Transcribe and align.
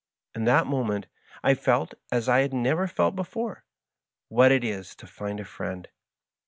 In 0.33 0.45
that 0.45 0.65
moment 0.65 1.05
I 1.43 1.53
felt, 1.53 1.93
as 2.11 2.27
I 2.27 2.39
had 2.39 2.53
never 2.55 2.87
felt 2.87 3.15
before, 3.15 3.65
what 4.29 4.51
it 4.51 4.63
is 4.63 4.95
to 4.95 5.05
find 5.05 5.39
a 5.39 5.45
friend. 5.45 5.89